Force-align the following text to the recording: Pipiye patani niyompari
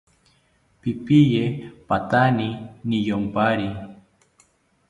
Pipiye 0.81 1.43
patani 1.87 2.47
niyompari 2.87 3.67